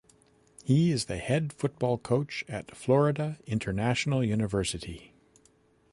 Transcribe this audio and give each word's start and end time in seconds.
He 0.63 0.89
is 0.91 1.05
the 1.05 1.17
head 1.19 1.53
football 1.53 1.99
coach 1.99 2.43
at 2.47 2.75
Florida 2.75 3.37
International 3.45 4.23
University. 4.23 5.13